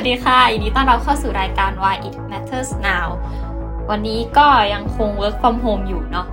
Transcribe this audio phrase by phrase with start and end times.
[0.00, 3.08] วัสดีค่ะยินดีต้อนรับเข้าสู่รายการ Why It Matters Now
[3.90, 6.26] วันนี้ก็ยังคง work from home อยู่เนาะ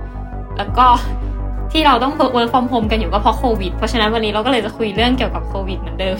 [0.56, 0.86] แล้วก็
[1.72, 6.18] ที่เราต้อง work from home กันอยู่ก็เพราะโควิด เพราะฉะนั้นวันนี้เราก็เลยจะคุยเรื่องเกี่ยวกับโควิดเหมือนเดิม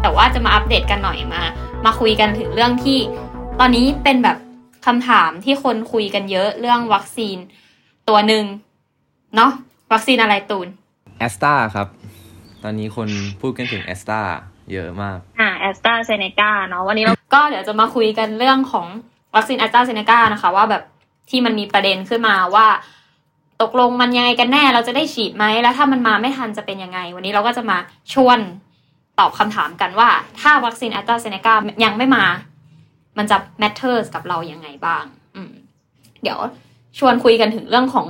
[0.00, 1.42] แต่ว่าจะมาอัปเดตกันหน่อยมา
[1.84, 2.98] มาคุยกันถึงเรื่องที่
[3.60, 4.36] ตอนนี้เป็นแบบ
[4.86, 7.36] คำถามที่คนคุยกันเยอะเรื่องวัคซีน
[8.08, 8.44] ตัวหนึ่ง
[9.36, 9.50] เนาะ
[9.92, 10.68] วัคซีนอะไรตูน
[11.18, 11.88] แอสตาครับ
[12.62, 13.08] ตอนนี้คน
[13.40, 14.20] พูดกันถึงแอสตรา
[14.72, 18.86] เยอะมาก อ่าแอสตราเซเนกาเนาะวันนี้เราก็เดี๋ยวจะมาคุยกันเรื่องของ
[19.34, 20.82] วัคซีนแอสตราเซเนกานะคะ ว่าแบบ
[21.30, 22.66] ที่มันมีประเด็นขึ้นมาว่า
[23.62, 27.78] ตกลงมันยังไงกันแน่เราจะได้ฉีดไหมแล้วถ้ามันมาไม่ทันจะเป็นยังไง วันนี้เราก็จะมา
[28.12, 28.38] ชวน
[29.18, 30.10] ตอบคำถามกันว่า
[30.40, 32.24] ถ้าวัคซีนแอสตราเซเนกายังไม่มา
[33.18, 35.04] มันจะ matters กับเรายังไงบ้าง
[35.36, 35.52] อืม
[36.22, 36.38] เดี๋ยว
[36.98, 38.06] ชวนคุยกันถึงเรื่องของ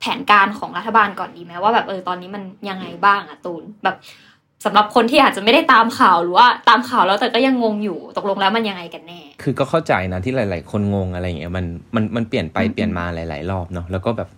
[0.00, 3.96] แผนการของรัฐบาลก่อนดีไหมว่าแบบเออตอนนี้มันยังไงบ้างอะตูนแบบ
[4.64, 11.64] สำหรับคนที่อาจจะไม่ได้ตามข่าวหรือว่าตามข่าวแล้วแต่ก็ยังงงอยู่ตกลงแล้วมันยังไงกันแน่ คือก็เข้าใจนะที่หลาย ๆ คนงงอะไรอย่างเงี้ยมัน
[11.94, 14.28] มันมันเปลี่ยนไปเปลี่ยนมาหลาย ๆ รอบเนาะแล้วก็แบบ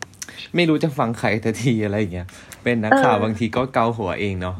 [0.54, 2.26] ไม่รู้จะฟังใครทันทีอะไรอย่างเงี้ย
[2.62, 4.56] เป็นนักข่าวเออบางทีก็เกาหัวเองเนาะ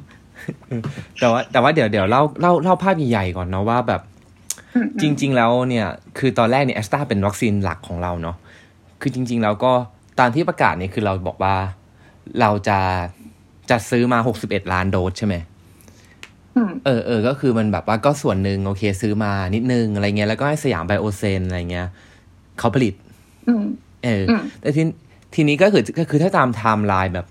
[1.21, 4.03] แต่ว่าแต่ว่าเดี๋ยวเดี๋ยวเล่าเล่าเล่าภาพใหญ่ๆก่อนเนาะว่าแบบ
[5.01, 5.87] จริง ๆ แล้วเนี่ย
[6.19, 8.37] คือตอนแรกเนี่ยแอสตราเป็นวัคซีนหลักของเราเนาะ
[9.01, 9.73] คือจริง ๆ แล้วก็
[10.21, 11.57] ตามที่ประกาศเนี่ยคือเราบอกว่า
[12.41, 12.79] เราจะ
[13.71, 15.35] จะซื้อมา61ล้านโดสใช่ไหม
[16.57, 21.89] อืมเออเออก็คือมันแบบว่าก็ส่วนหนึ่งโอเค ซื้อมานิดนึงอะไรเงี้ยแล้วก็ให้สยามไบโอไซเอนซ์อะไรเงี้ย
[22.59, 22.95] เขาผลิต
[23.49, 23.65] อืม
[24.05, 24.83] เอออืมแต่ที
[25.35, 27.27] ทีนี้ก็คือก็คือถ้าตามไทม์ไลน์แบบ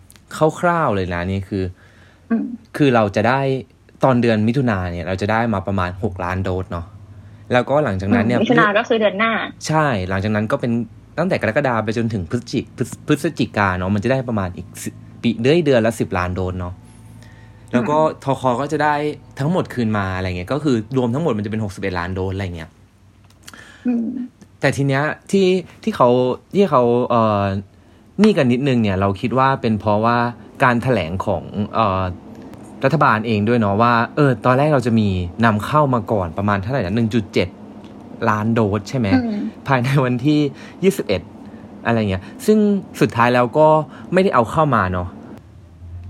[0.60, 1.64] คร่าวๆเลยนะนี่คือ
[2.30, 2.44] อืม
[2.78, 3.40] คือเราจะได้
[4.04, 6.86] ตอนเดือนมิถุนาเนี่ย เราจะได้มาประมาณ6ล้านโดสเนาะ
[7.54, 9.32] แล้วก็หลังจากนั้นเนี่ยมิถุนาก็คือเดือนหน้า
[9.68, 10.72] ใช่ หลังจากนั้นก็เป็น
[11.18, 14.90] ตั้งแต่กรกฎาไปจนถึงพฤศจิกพฤศพฤศจิกาเนาะมันจะได้ประมาณอีกสิ
[15.22, 16.74] ปีเดือนเดือนละสิบล้านโดสเนาะ
[17.74, 18.96] แล้วก็ทคก็จะได้
[19.40, 22.70] ทั้งหมดคืนมาอะไรเงี้ยก็คือรวมทั้งหมดมันจะเป็นหกสิบเอ็ดล้านโดสอะไรเงี้ย
[23.88, 24.08] อืม
[24.60, 25.48] แต่ทีเนี้ยที่
[25.84, 26.10] ที่เขา
[26.56, 27.44] ที่เขาเอ่อ
[28.24, 30.18] นี่กันนิดนึงเนี่ย เราคิดว่าเป็นเพราะว่า
[30.64, 31.44] การแถลงของ
[31.76, 32.02] เอ่อ
[32.84, 35.10] รัฐบาลเองด้วยเนาะว่าเออตอนแรกเราจะมี
[35.46, 37.50] นำเข้ามาก่อนประมาณเท่าไหร่นะหนึ่งจุดเจ็ด
[38.30, 41.14] ล้านโดสใช่ไหมอืมภายในวันที่21อ
[41.86, 42.58] อะไรเงี้ย ซึ่ง
[43.02, 43.68] สุดท้ายแล้วก็
[44.14, 45.08] ไม่ได้เอาเข้ามาเนาะ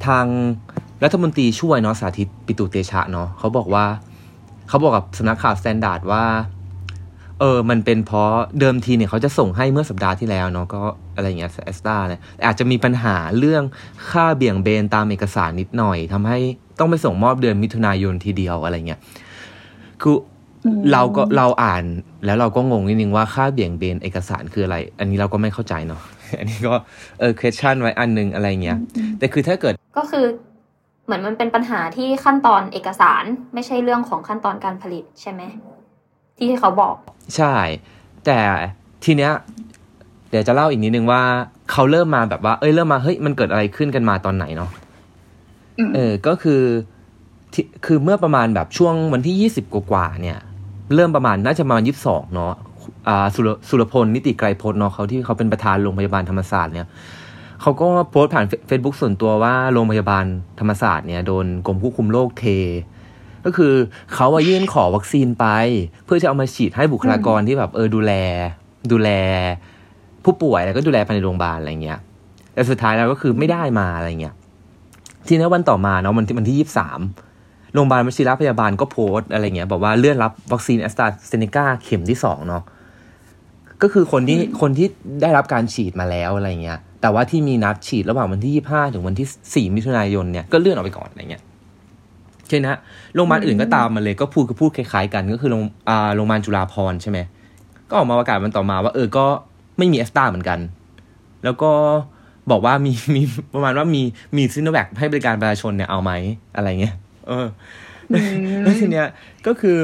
[0.06, 0.26] ทาง
[1.04, 3.86] รัฐมนตรีช่วยเนาะสาธิตปิตุเตชะเนาะเขาบอกว่า
[4.70, 6.26] เขาบอกกับสำนักข่าวสแตนดาร์ดว่า
[7.40, 10.82] เออ มันเป็นเพราะเดิมทีเนี่ยเขาจะส่งให้เมื่อสัปดาห์ที่แล้วเนาะก็
[11.16, 13.64] อะไรเงี้ยแอสตาเนี่ยอาจจะมีปัญหาเรื่อง
[14.10, 16.40] ค่าเบี่ยงเบนตามเอกสารนิดหน่อยทำให้
[16.80, 19.00] ต้องไปส่งมอบเดือนมิถุนายนทีเดียวอะไรเงี้ย
[20.02, 20.16] คือ
[20.92, 21.84] เราก็เราอ่าน
[22.26, 26.02] แล้วเราก็งงนิดนึงว่าค่าเบี่ยงเบนเอกสารคืออะไร อันนี้เราก็ไม่เข้าใจเนาะ
[26.40, 26.74] อันนี้ก็
[27.20, 28.78] เออ question ไว้อันนึงอะไรเงี้ย
[29.20, 30.26] แต่คือถ้าเกิดก็คือ
[31.06, 35.42] เหมือนมันเป็นปัญหาที่ขั้นตอนเอกสารไม่ใช่เรื่องของขั้นตอนการผลิตใช่ไหม
[36.38, 36.96] ที่เขาบอก
[37.36, 37.56] ใช่
[38.26, 38.40] แต่
[39.04, 39.32] ทีเนี้ย
[40.30, 41.22] เดี๋ยวจะเล่าอีกนิดนึงว่า
[41.72, 44.70] เขาเริ่มมาแบบว่า เอ้ยเริ่มมาเฮ้ยมันเกิดอะไรขึ้นกันมาตอนไหนเนาะ
[45.78, 46.62] อืมเออก็คือ
[47.54, 50.40] ที่คือเมื่อประมาณแบบช่วงวันที่ยี่สิบกว่าๆเนี่ย
[50.96, 52.54] เริ่มประมาณน่าจะประมาณยี่สิบสองเนาะ
[53.08, 56.88] อ่าสุรสุรพลนิติไกรพจน์เนาะเขาที่เขาเป็นประธานโรงพยาบาลธรรมศาสตร์เนี่ย
[57.62, 60.26] เขาก็โพสต์ผ่านเฟซบุ๊กส่วนตัวว่าโรงพยาบาล
[60.60, 62.46] ธรรมศาสตร์เนี่ยโดนกรมควบคุมโรคเท
[63.46, 63.74] ก็คือ
[64.16, 65.46] เขาอะยื่นขอวัคซีนไป
[66.06, 68.12] เพื่อจะเอามาฉีดให้บุคลากรที่แบบเออดูแล
[68.92, 69.10] ดูแล
[70.24, 72.00] ผู้ป่วยแล้วก็ดูแลภายในโรงพยาบาลอะไรเงี้ย
[72.54, 74.36] แต่สุดท้ายแล้วก็คือไม่ได้มาอะไรเงี้ย
[75.28, 77.00] ทีนี้วันต่อมาเนาะวันที่วันที่ยี่สาม
[77.74, 82.64] โรงพยาบาลวชิรพยาบาลก็โพสต์อะไรเงี้ยบอกว่าเลื่อนรับวัคซีนแอสตราเซเนกาเข็มที่สองเนาะ
[83.82, 84.88] ก็คือคนที่คนที่
[85.22, 91.44] ได้รับการฉีดมาแล้วอะไรเงี้ย แต่ว่าที่มีนัดฉีดระหว่างวันที่ยี่ห้าถึงวันที่สี่มิถุนายนเนี่ยก็เลื่อนออกไปก่อนอะไรเงี้ย
[92.48, 92.80] ใช่นะ
[93.16, 95.64] โรงพยาบาลอื่นก็ตามมาเลยก็พูดก็พูดคล้ายๆกัน ก็คือโรง
[96.16, 97.20] โรงพยาบาลจุฬาภร์ใช่ไหม
[97.90, 99.26] ก็ออกมาประกาศวันต่อมาว่า เออก็
[99.78, 100.60] ไม่มีแอสตราเหมือนกัน
[101.44, 101.72] แล้วก็
[102.52, 103.22] บอกว่ามีมี
[103.54, 104.02] ประมาณว่ามี
[104.36, 106.12] มีซิโนแวคให้บริการประชาชนเนี่ยเอาไหม
[106.56, 106.96] อะไรเงี้ย
[107.30, 107.48] เออ
[108.12, 108.16] อ
[108.64, 109.08] แล้วทีเนี้ย
[109.48, 109.78] ก็คือ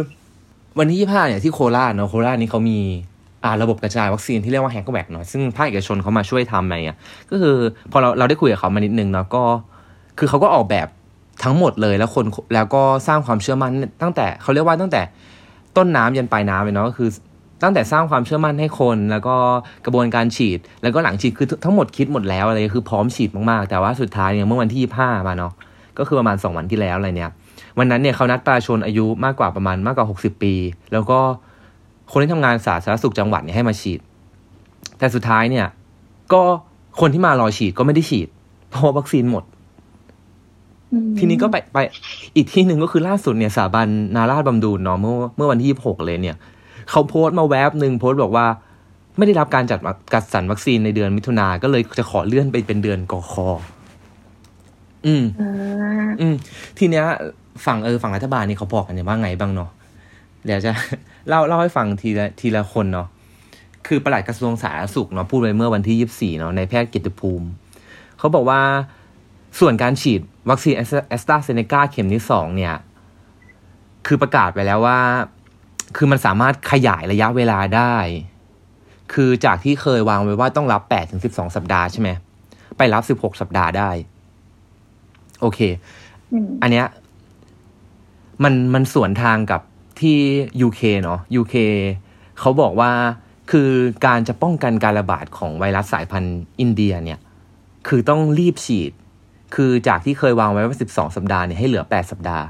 [0.79, 2.79] วันที่ยี่ห้าเนี่ยที่โคราชเนาะโคราชนี่เขามี
[3.43, 6.97] อ่าระบบกระจายวัคซีนที่เรียกว่าแฮกแวกเนาะซึ่งภาคเอกชนเขามาช่วยทำอะไรเงี้ย
[7.29, 7.55] ก็คือ
[7.91, 9.43] พอเราเราได้คุยกับเขามานิดนึงเนาะก็
[10.19, 10.87] คือเขาก็ออกแบบ
[11.43, 13.71] ทั้งหมดเลยแล้วคนแล้วก็สร้างความเชื่อมั่น
[14.01, 15.01] ตั้งแต่เขาเรียกว่าตั้งแต่
[15.77, 17.09] ต้นน้ำยันปลายน้ำเลยเนาะก็คือ
[17.63, 19.35] ตั้งแต่สร้างความเชื่อมั่นให้คน แล้วก็
[19.85, 25.53] กระบวนการฉีด แล้วก็หลังฉีดคือทั้งหมดคิดหมดแล้วอะไรคือพร้อมฉีดมากๆ แต่ว่าสุดท้ายเนี่ยเมื่อวันที่ยี่ห้ามาเนาะ
[25.99, 27.31] ก็คือประมาณสองวันที่แล้วอะไรเนี่ย
[27.77, 30.53] วันนั้นเนี่ยเขานัดประชาชนอายุมากกว่าประมาณมากกว่าหกสิบปี
[30.93, 31.19] แล้วก็
[32.11, 33.99] คนที่ทำงานสาธารณสุขจังหวัดเนี่ยให้มาฉีด
[34.97, 35.67] แต่สุดท้ายเนี่ย
[36.33, 36.41] ก็
[36.99, 38.27] คนที่มารอฉีดก็ไม่ได้ฉีด
[38.69, 39.43] เพราะว่าวัคซีนหมด
[40.91, 41.77] อทีนี้ก็ไปไป
[42.35, 46.37] อีกที่หนึ่งก็คือล่าสุดเนี่ยสถาบันนาราชบำดูลเนาะเมื่อเมื่อวันที่หกเลยเนี่ย
[46.89, 48.45] เขาโพสต์มาแวบหนึ่งโพสต์บอกว่า
[49.17, 49.79] ไม่ได้รับการจัด
[50.13, 53.53] กัดสรรวัคซีนในเดือนมิถุนาก็เลยจะขอเลื่อนไปเป็นเดือนกคอืม
[55.07, 56.35] อ่าอืม
[56.77, 57.05] ทีเนี้ย
[57.65, 59.69] ฝั่งเออฝั่งรัฐบาลนี่เขาบอกกันเนี่ยว่าไงบ้างเนาะ
[60.45, 60.71] เดี๋ยวจะ
[61.27, 63.07] เล่าเล่าให้ฟังทีละทีละคนเนาะ
[63.87, 67.47] คือปลัดกระทรวงสาธารณสุขเนาะพูดไว้เมื่อวันที่ยี่สี่เนาะนายแพทย์เกียรติภูมิ
[68.17, 68.61] เขาบอกว่า
[69.59, 72.75] ส่วนการฉีดวัคซีนแอสตราเซเนกาเข็มที่สองเนี่ย
[74.07, 74.99] คือประกาศไปแล้วว่า
[75.97, 77.95] คือมันสามารถขยายระยะเวลาได้
[79.13, 82.09] คือจากที่เคยวางไว้ว่าต้องรับแปดถึงสิบสองสัปดาห์ใช่ไหม
[82.77, 83.89] ไปรับสิบหกสัปดาห์ได้
[85.41, 85.59] โอเค
[86.31, 86.87] อืมอันเนี้ย
[88.43, 89.61] มันมันสวนทางกับ
[90.01, 90.17] ที่
[90.67, 91.55] UK เนาะ UK
[92.39, 92.91] เขาบอกว่า
[93.51, 93.69] คือ
[94.05, 97.19] การจะป้องกันการระบาดของไวรัสสายพันธุ์อินเดียเนี่ย
[97.87, 98.91] คือต้องรีบฉีด
[99.55, 102.45] คือจากที่เคยวางไว้ว่า 12 สัปดาห์เนี่ยให้เหลือ 8 สัปดาห์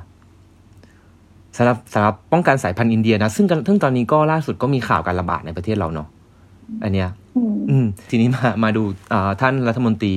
[1.57, 6.07] สำหรับสำหรับป้องกันสายพันธุ์อินเดียนะ ซึ่งกันซึ่งตอนนี้ก็ล่าสุดก็มีข่าวการระบาดในประเทศเราเนาะ
[6.83, 8.83] อันเนี้ย อืมอืมทีนี้มามาดู
[9.13, 10.13] อ่าท่านรัฐมนตรี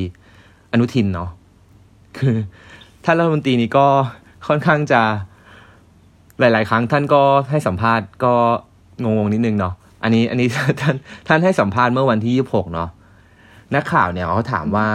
[0.72, 1.30] อนุทินเนาะ
[2.18, 2.36] คือ
[3.04, 3.86] ท่านรัฐมนตรีนี้ก็
[4.48, 5.02] ค่อนข้างจะ
[6.40, 8.34] หลาย ๆ ครั้งท่านก็ให้สัมภาษณ์ก็
[9.02, 10.48] งงๆนิดนึงเนาะอันนี้อันนี้
[10.80, 10.96] ท่าน
[11.28, 12.90] ท่านให้สัมภาษณ์เมื่อวันที่ยี่หกเนาะ
[13.74, 14.88] นักข่าวเนี่ยเขาถามว่า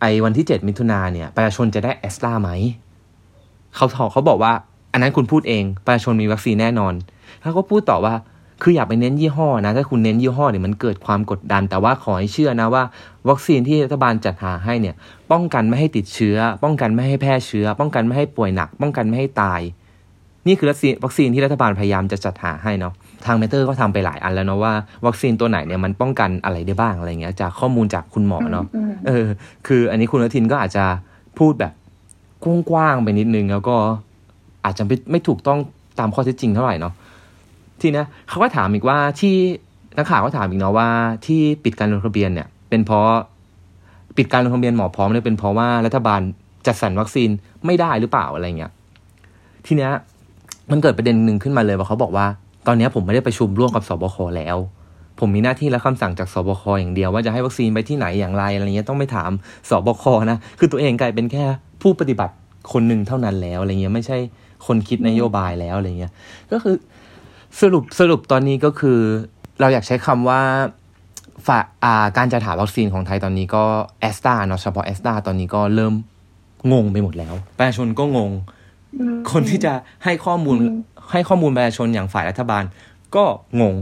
[0.00, 2.50] ไอ้วันที่เจ็ดมิถุนาเนี่ยประชาชนจะได้แอสตราไหม
[3.76, 4.52] เขาตอบเขาบอกว่า
[4.92, 6.94] อันนั้นคุณพูดเองประชาชนมีวัคซีนแน่นอน
[7.42, 8.14] เขาก็พูดต่อว่า
[8.62, 12.82] คืออย่าไปเน้นยี่ห้อนะ ถ้าคุณเน้นยี่ห้อเนี่ยมันเกิดความกดดัน แต่ว่าขอให้เชื่อนะว่า
[13.28, 14.94] วัคซีนที่รัฐบาลจัดหาให้เนี่ย
[15.32, 19.60] ป้องกันไม่ให้ติดเชื้อ ป้องกันไม่ให้แพร่เชื้อ ป้องกันไม่ให้ป่วยหนัก ป้องกันไม่ให้ตาย
[20.46, 22.92] นี่คือวัคซีนวัคซีนที่รัฐบาลพยายามจะจัดหาให้เนาะ
[23.26, 24.72] ทางเมเตอร์ก็ทำไปหลายอันแล้วเนาะว่า
[25.06, 29.26] วัคซีนตัวไหนเนี่ยมันป้องกันอะไรได้บ้างอะไรเงี้ยจากข้อมูลจากคุณหมอเนาะอืมเออ
[29.66, 30.84] คืออันนี้คุณอนุทินก็อาจจะ
[31.38, 31.72] พูดแบบ
[32.70, 33.76] กว้างๆไปนิดนึงแล้วก็
[34.64, 35.58] อาจจะไม่ไม่ถูกต้อง
[35.98, 36.92] ตามข้อเท็จจริงเท่าไหร่เนาะ
[37.80, 39.36] ทีนี้เขาก็ถามอีกว่าที่
[39.96, 40.88] นักข่าวก็ถามอีกเนาะว่า
[41.26, 43.08] ที่ปิดการลงทะเบียนเนี่ย เป็นเพราะ
[44.16, 46.20] ปิดการลงทะเบียนหมอพร้อมเนี่ยเป็นเพราะว่ารัฐบาล
[46.66, 47.30] จัดสรรวัคซีน
[47.66, 48.72] ไม่ได้หรือเปล่าอะไรเงี้ย
[49.66, 49.92] ทีเนี้ย
[50.70, 52.26] มันเกิดประเด็นหนึ่งขึ้นมาเลยว่าเขาบอกว่า
[52.66, 54.56] ตอนนี้ผมไม่ได้ประชุมร่วมกับสบคแล้ว
[55.20, 59.30] ผมมีหน้าที่และคำสั่งจากสบคอย่างเดียวว่าจะให้วัคซีนไปที่ไหนอย่างไรอะไรเงี้ยต้องไปถาม
[59.70, 61.44] สบคนะ คือตัวเองกลายเป็นแค่
[61.82, 62.34] ผู้ปฏิบัติ
[62.72, 64.18] คนหนึ่งเท่านั้นแล้วอะไรเงี้ยไม่ใช่
[64.66, 66.12] คนคิดนโยบายแล้วอะไรเงี้ย
[66.52, 66.74] ก็คือ
[67.60, 68.98] สรุปสรุปตอนนี้ก็คือ
[69.60, 70.40] เราอยากใช้คำว่า
[71.46, 73.64] ฝ่าอ่าการจัดหาวัคซีนของไทยตอนนี้ก็
[74.00, 75.94] แอสตราเนาะเฉพาะแอสตราตอนนี้ก็เริ่ม
[76.72, 78.30] งงไปหมดแล้ว ประชาชนก็งง
[78.98, 79.72] อืมคนที่จะ
[80.04, 80.76] ให้ข้อมูลอืม
[81.12, 82.64] ให้ข้อมูลประชาชนอย่างฝ่ายรัฐบาล
[83.16, 83.24] ก็
[83.60, 83.74] งง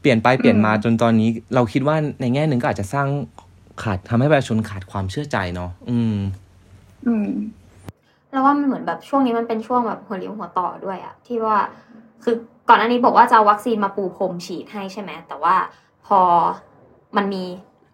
[0.00, 3.08] เปลี่ยนไปเปลี่ยนมาจนตอนนี้ เราคิดว่าในแง่หนึ่งก็อาจจะสร้าง
[3.82, 6.16] ขาดทำให้ประชาชนขาดความเชื่อใจเนาะอืม
[7.06, 7.28] อืม
[8.30, 11.56] แล้วว่ามันเหมือนแบบช่วงนี้มันเป็นช่วงแบบหัวเลี้ยวหัวต่อด้วยอะที่ว่า
[12.24, 12.36] คือ
[12.68, 15.56] ก่อนอันนี้บอกว่าจะเอาวัคซีนมาปูพรมฉีดให้ใช่ไหมแต่ว่า
[16.06, 16.20] พอ
[17.16, 17.44] มันมี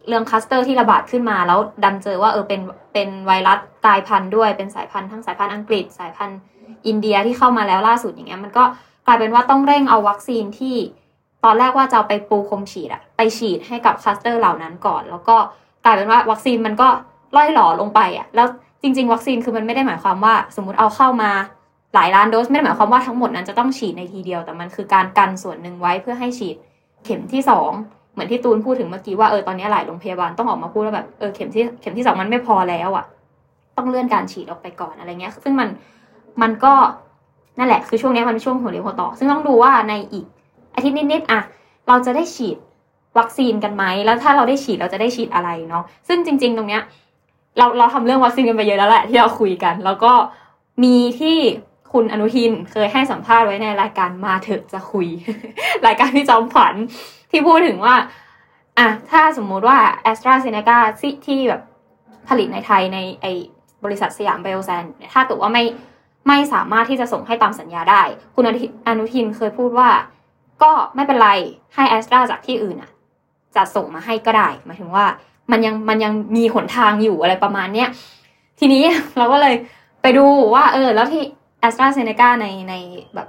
[0.08, 2.60] เรื่องคลัสเตอร์ที่ระบาดขึ้นมา แล้วดันเจอว่าเออเป็น
[2.92, 6.38] เป็นไวรัสกลายพันธุ์ด้วยเป็นสายพันธุ์ทั้งสายพันธุ์อังกฤษ สายพันธุ์
[6.86, 8.64] อินเดียที่เข้ามาแล้วล่าสุดอย่างเงี้ยมันก็
[9.06, 10.76] กลายเป็นว่าต้องเร่งเอาวัคซีนที่
[11.44, 15.36] ตอนแรกว่าจะไปปูพรมฉีดอะไปฉีดให้กับคลัสเตอร์เหล่านั้นก่อน แล้วก็
[15.84, 16.88] กลายเป็นว่าวัคซีนมันก็
[17.36, 18.46] ล่อยหล่อลงไปอะแล้ว
[18.82, 21.30] จริง ๆ วัคซีนคือมันไม่ได้หมายความว่า สมมติเอาเข้ามา
[21.94, 26.56] หลายล้านโดสไม่ได้หมายความว่าทั้งหมดนั้นจะต้องฉีดในทีเดียว แต่มันคือการกันส่วนหนึ่งไว้เพื่อให้ฉีด
[27.04, 27.70] เข็มที่สอง
[28.12, 33.04] เหมือนที่ตูนพูดถึงเมื่อกี้ว่าเออตอนนี้หลายโรงพยาบาลต้องออกมาพูดว่าแบบเออเข็มที่เข็มที่สองมันไม่พอแล้วอะ
[33.76, 35.68] ต้องเลื่อนการฉีดออกไปก่อนอะไรเงี้ย ซึ่งมัน
[36.42, 36.72] มันก็
[37.58, 40.24] นั่นแหละคือช่วงนี้มันเป็นช่วงหัวเรียวหัวต่อ ซึ่งต้องดูว่าในอีก
[40.74, 41.40] อาทิตย์นิดๆอะ
[41.88, 42.56] เราจะได้ฉีด
[43.18, 46.82] วัคซีนกันไหมแล้วถ้าเราได้ฉีดเราจะได้ฉีดอะไรเนาะซึ่งจริง ๆ ตรงเนี้ย
[47.58, 50.12] เราเราทำเรื่องวัคซีนกันไปเยอะแล้วแหละที่เราคุยกัน แล้วก็
[50.84, 51.38] มีที่
[51.92, 55.06] คุณอนุทินเคยให้สัมภาษณ์ไว้ในรายการมาเถอะจะคุย
[55.86, 56.74] รายการพี่จอมขวัญ
[57.30, 57.94] ที่พูดถึงว่า
[58.78, 59.78] อะถ้าสมมุติว่า
[60.10, 61.62] a s t r a z เซ e c a ที่ที่แบบ
[62.28, 63.26] ผลิตในไทยในไอ
[63.84, 65.64] บริษัทสยามไบโอแซนถ้าเกิดว่าไม่
[66.28, 68.02] ไม่สามารถที่จะส่งให้ตามสัญญาได้
[68.34, 69.88] คุณอนุทินอนุทินเคยพูดว่า
[70.62, 71.30] ก็ไม่เป็นไร
[71.74, 72.90] ให้แอสตราจากที่อื่นอะ
[73.56, 75.04] จะส่งมาให้ก็ได้หมายถึงว่า
[75.50, 77.88] มันยังมันยังมีหนทางอยู่อะไรประมาณเนี้ย
[78.58, 78.82] ทีนี้
[79.18, 79.54] เราก็เลย
[80.02, 81.22] ไปดูว่า เออ แล้วที่
[81.60, 82.74] แอสตราเซเนกาในใน
[83.14, 83.28] แบบ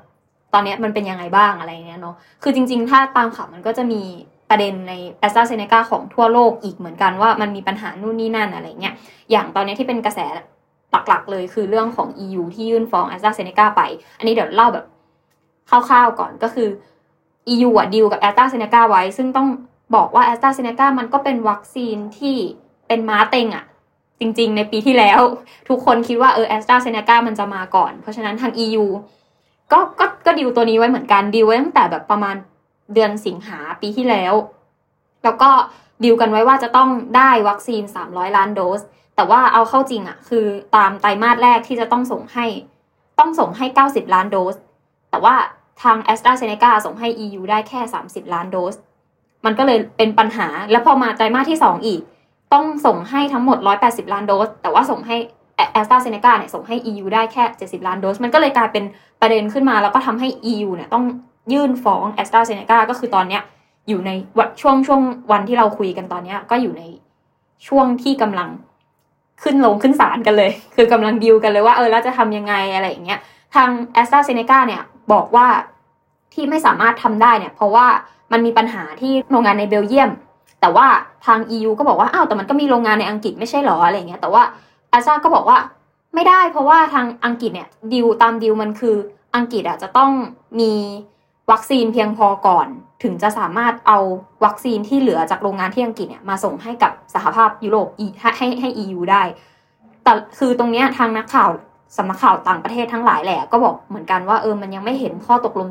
[0.53, 4.01] ตอนนี้มันเป็นยังไงบ้างอะไรเงี้ยเนาะ คือจริง ๆ ถ้าตามข่าวมันก็จะมี
[4.50, 8.93] ประเด็นในแอสตราเซเนกาของทั่วโลกอีกเหมือนกันว่ามันมีปัญหานู่นนี่นั่นอะไรเงี้ย
[9.31, 10.19] อย่างตอนนี้ที่เป็นกระแส
[10.91, 13.81] หลักๆ เลยคือเรื่องของ EU ที่ยื่นฟ้องแอสตราเซเนกาไป
[14.17, 14.86] อันนี้เดี๋ยวเล่าแบบ
[15.69, 16.67] คร่าวๆก่อนก็คือ
[17.53, 19.48] EU อะดีลกับแอสตราเซเนกาไว้ ซึ่งต้อง
[19.95, 22.36] บอกว่าแอสตราเซเนกามันก็เป็นวัคซีนที่
[22.88, 23.65] เป็นม้าเต็งอะ
[24.19, 25.21] จริง ๆ ในปีที่แล้ว
[25.69, 28.85] ทุกคนคิดว่าเออแอสตราเซเนกามันจะมาก่อน เพราะฉะนั้นทาง EU
[29.71, 32.35] ก็ก็ก็ดีลตัวนี้ไว้เหมือนกันดีลไว้ตั้งแต่แบบประมาณ
[32.93, 34.33] เดือนสิงหาปีที่แล้ว
[35.23, 35.49] แล้วก็
[36.03, 38.81] ดีลกันไว้ว่าจะต้องได้วัคซีน 300 ล้านโดส
[39.15, 40.45] แต่ว่าเอาเข้าจริงอะ่ะคือ
[40.75, 42.45] ตามไตรมาสแรกที่จะต้องส่งให้
[43.19, 44.55] ต้องส่งให้ 90 ล้านโดส
[45.09, 45.35] แต่ว่า
[45.81, 48.75] ทาง a s t r a z เซ e c a ส่งให้ EU ได้แค่ 30 ล้านโดส
[49.45, 52.01] มันก็เลยเป็นปัญหา แล้วพอมาไตรมาสที่ 2 อีก
[52.53, 55.15] ต้องส่งให้ทั้งหมด 180 ล้านโดส แต่ว่าส่งให้
[55.79, 58.17] a s t r a z เซ e c a เนี่ยส่งให้ EU ได้แค่ 70 ล้านโดส
[58.23, 58.83] มันก็เลยกลายเป็น
[59.21, 61.03] ประเด็นขึ้นมา แล้วก็ทำให้ EU เนี่ยต้อง
[61.53, 63.41] ยื่นฟ้อง a s t r a z เซ e c a ก็คือตอนเนี้ย
[63.87, 64.11] อยู่ใน
[64.61, 65.01] ช่วงช่วง
[65.31, 66.83] วันที่เราคุยกันตอนเนี้ยก็อยู่ใน
[67.67, 68.49] ช่วงที่กำลัง
[69.43, 73.19] ขึ้นลงขึ้นศาลกันเลย คือกำลังดิวกันเลยว่าเออแล้วจะทำยังไงอะไรอย่างเงี้ย
[73.55, 73.69] ทาง
[74.01, 74.81] a s t r a z เซ e c a เนี่ย
[75.13, 75.47] บอกว่า
[76.33, 77.87] ที่ไม่สามารถทำได้เนี่ย เพราะว่า
[78.31, 80.09] มันมีปัญหาที่โรงงานในเบลเยียม
[80.61, 80.87] แต่ว่า
[81.25, 84.43] ทาง EU ก็บอกว่าอ้าวแต่มันก็มีโรงงานในอังกฤษไม่ใช่หรออะไรเงี้ยแต่ว่า
[84.97, 85.57] a s t r a ก็บอกว่า
[86.15, 88.95] ไม่ได้เพราะว่าทางอังกฤษเนี่ยดิวตามดิวมันคือ
[89.35, 90.11] อังกฤษอะจะต้อง
[90.59, 90.71] มี
[91.51, 92.67] วัคซีนเพียงพอก่อน
[93.03, 93.97] ถึงจะสามารถเอา
[94.45, 97.87] วัคซีนที่เหลือจากโรงงานที่อังกฤษเนี่ยมาส่งให้กับสหภาพยุโรป
[98.21, 99.23] ให้ให้ EU ได้
[100.03, 101.49] แต่คือตรงเนี้ยทางนักข่าว
[101.97, 105.67] สำนักข่าวต่างประเทศทั้งหลายแหละก็บอกเหมือนกันว่าเออมันยังไม่เห็นข้อตกลง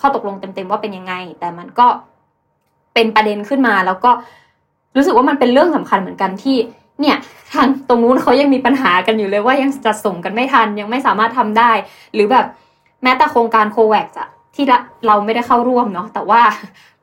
[0.00, 1.86] ข้อตกลงเต็มๆว่าเป็นยังไง แต่มันก็
[2.94, 4.10] เป็นประเด็นขึ้นมา แล้วก็
[4.96, 6.56] รู้สึกว่ามันเป็นเรื่องสำคัญเหมือนกันที่
[7.00, 7.16] เนี่ย
[7.52, 11.70] ทางตรงนู้นเขายังมีปัญหากันอยู่เลยว่ายังจัดส่งกันไม่ทันยังไม่สามารถทำได้
[12.14, 12.46] หรือแบบ
[13.02, 14.64] แม้แต่โครงการ COVAX อะที่
[15.06, 16.42] เราไม่ได้เข้าร่วมเนาะแต่ว่า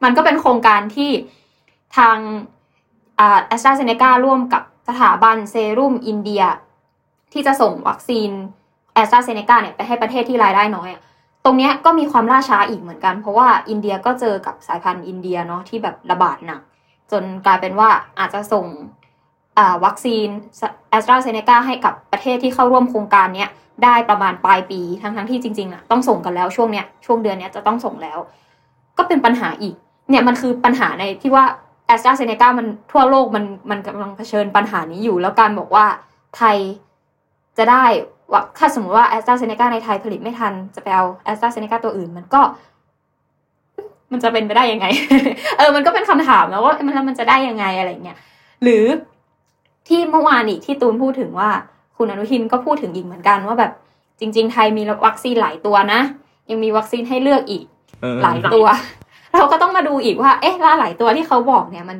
[0.03, 1.11] มันก็เป็นโครงการที่
[1.97, 2.17] ทาง
[3.17, 6.43] แอสตราเซเนการ่วมกับสถาบันเซรุ่มอินเดีย
[7.33, 8.29] ที่จะส่งวัคซีน
[8.93, 11.01] แอสตราเซเนกาเนี่ยไปให้ประเทศที่รายได้น้อยอะ
[11.45, 16.61] ตรงนี้ก็มีความล่าช้าอีกเหมือนกัน เพราะว่าอินเดียก็เจอกับสายพันธุ์อินเดียเนาะที่แบบระบาดหนัก
[17.11, 18.65] จนกลายเป็นว่าอาจจะส่ง
[19.85, 20.27] วัคซีน
[20.89, 23.47] แอสตราเซเนกาให้กับประเทศที่เข้าร่วมโครงการนี้
[23.83, 28.19] ได้ประมาณปลายปี ทั้งทั้งที่จริงๆอะต้องส่งกันแล้วช่วงเนี้ยช่วงเดือนเนี้ยจะต้องส่งแล้ว
[28.97, 29.75] ก็เป็นปัญหาอีก
[30.09, 31.45] เนี่ยมันคือปัญหาในที่ว่า
[31.87, 35.85] แอสตราเซเนกามันทั่วโลกมันมันกำลังเผชิญปัญหานี้อยู่ แล้วการบอกว่า
[36.37, 36.57] ไทย
[37.57, 37.83] จะได้
[38.31, 42.41] ว่าถ้าสมมติว่าแอสตราเซเนกาในไทยผลิตไม่ทัน จะไปเอาแอสตราเซเนกาตัวอื่น มันก็
[44.11, 44.85] มันจะเป็นไปได้ยังไง
[45.57, 48.17] เออ มันก็เป็นคำถามแล้วว่ามันแล้วมันจะได้ยังไงอะไรเงี้ย
[48.63, 48.85] หรือ
[49.87, 51.49] ที่เมื่อวานอีกที่ตูนพูดถึงว่า
[51.97, 53.71] คุณอนุทินก็พูดถึงอีกเหมือนกันว่าแบบ
[54.19, 56.01] จริง ๆ ไทยมีวัคซีนหลายตัวนะ
[56.49, 57.65] ยังมีวัคซีนให้เลือกอีก
[58.23, 58.65] หลายตัว
[59.37, 61.97] เราก็ต้องมาดูอีกว่า เอ๊ะแล้วหลายตัวที่เขาบอกเนี่ยมัน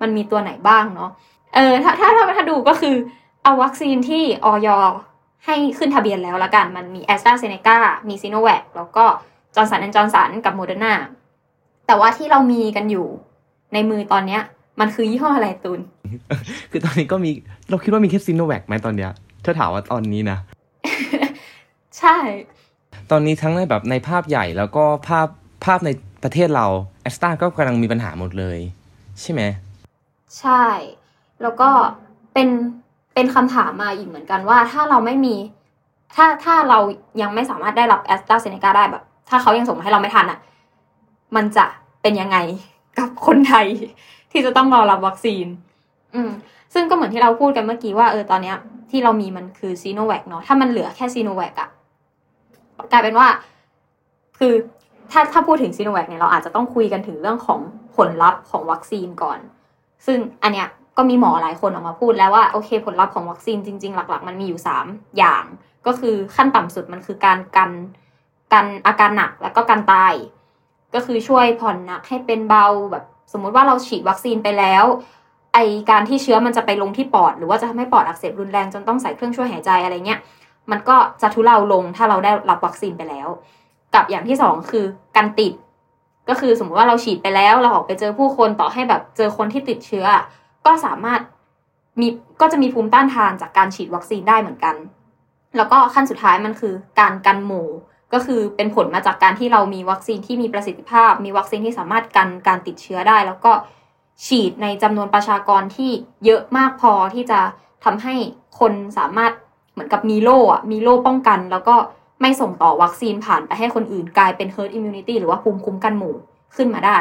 [0.00, 1.10] มันมีตัวไหนบ้างเนาะ
[1.54, 2.96] เออถ้าถ้าถ้าถ้าดูก็คือ
[3.44, 4.68] เอาวัคซีนที่อย.
[5.46, 7.76] ให้ขึ้นทะเบียนแล้วละกัน มันมีแอสตราเซเนกา
[8.08, 9.04] มีซีโนแวคแล้วก็
[9.54, 10.94] จอร์นสันแอนจอร์นสันกับโมเดอร์นา
[11.86, 13.06] แต่ว่าที่เรามีกันอยู่
[13.74, 14.42] ในมือตอนเนี้ย
[14.80, 15.80] มันคือยี่ห้ออะไรตูน
[16.70, 17.30] คือตอนนี้ก็มี
[17.70, 19.10] เราคิดว่ามีแค่ซีโนแวคไหมตอนเนี้ย
[19.44, 20.38] ถ้าถามว่าตอนนี้นะ
[21.98, 22.16] ใช่
[23.10, 25.28] ตอนนี้ทั้งในแบบในภาพใหญ่แล้วก็ภาพ
[25.64, 25.90] ภาพใน
[26.22, 26.66] ประเทศเรา
[27.02, 28.58] แอสตราก็กำลังมีปัญหาหมดเลย
[29.20, 29.42] ใช่ไหม
[30.38, 30.62] ใช่
[31.42, 31.70] แล้วก็
[32.34, 32.48] เป็น
[33.20, 35.36] เป็นคำถามมาอีกเหมือนกันว่า ถ้าเราไม่มี
[36.14, 36.78] ถ้าถ้าเรา
[37.22, 40.38] ยังไม่สามารถได้รับแอสตราเซเนกาได้แบบ ถ้าเขายังส่งมาให้เราไม่ทันอะ่ะ
[41.36, 41.64] มันจะ
[42.02, 42.38] เป็นยังไง
[42.98, 43.66] กับคนไทย
[44.30, 45.46] ที่จะต้องรอรับวัคซีน
[46.14, 46.30] อืม
[46.74, 48.56] ซึ่งก็เหมือนที่เราพูดกันเมื่อกี้ว่าเออตอนเนี้ย
[48.90, 51.68] ที่เรามีมันคือซีโนแวคเนาะถ้ามันเหลือแค่ซีโนแวคอะ
[52.92, 53.26] กลายเป็นว่า
[54.38, 54.52] คือ
[55.10, 57.60] ถ้าถ้าพูดถึงซีโนแวคเนี่ยเราอาจจะต้องคุยกันถึงเรื่องของ
[57.96, 59.38] ผลลัพธ์ของวัคซีนก่อน
[60.06, 60.68] ซึ่งอันเนี้ย
[61.00, 64.86] ก็มีหมอหลายคนออกมาพูดแล้วว่าโอเค ผลลัพธ์ของวัคซีนจริง ๆ หลัก ๆ มันมีอยู่สาม
[65.18, 65.44] อย่าง
[65.86, 67.70] ก็คือขั้นต่ำสุดมันคือการกัน
[68.52, 70.14] กันอาการหนักแล้วก็การตาย
[70.94, 74.84] ก็คือช่วยผ่อนหนักให้เป็นเบาแบบสมมุติว่าเราฉีดวัคซีนไปแล้ว
[75.54, 75.58] ไอ
[75.90, 80.20] การที่เชื้อมันจะไปลงที่ปอด หรือว่าจะทำให้ปอดอักเสบรุนแรงจนต้องใส่เครื่องช่วยหายใจอะไรเงี้ย
[80.70, 83.28] มันก็จะทุเลาลงถ้าเราได้รับวัคซีนไปแล้ว
[83.94, 84.84] กับอย่างที่สองคือ
[85.16, 85.52] การติด
[86.28, 90.06] ก็คือสมมติว่าเราฉีดไปแล้วเราออกไปเจอผู้คนต่อให้แบบเจอคนที่ติดเชื้อ
[90.66, 91.20] ก็สามารถ
[92.00, 92.08] มี
[92.40, 94.76] ก็จะมีภูมิต้านทานจากการฉีดวัคซีนได้เหมือนกัน
[95.56, 97.68] แล้วก็ขั้นสุดท้ายมันคือการกันหมู่
[98.12, 103.52] ก็คือเป็นผลมาจากการที่เรามีวัคซีนที่มีประสิทธิภาพ มีวัคซีนที่สามารถกันการติดเชื้อได้ แล้วก็
[104.26, 105.90] ฉีดในจำนวนประชากรที่
[106.24, 107.40] เยอะมากพอที่จะ
[107.84, 108.14] ทำให้
[108.60, 109.32] คนสามารถ
[109.72, 111.76] เหมือนกับมีโล่อะมีโล่ป้องกัน แล้วก็
[112.20, 116.14] ไม่ส่งต่อวัคซีนผ่านไปให้คนอื่นกลายเป็น herd immunity หรือว่าภูมิคุ้มกันหมู่
[116.56, 116.98] ขึ้นมาได้